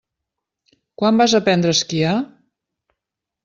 [1.03, 2.17] Quan vas aprendre a esquiar?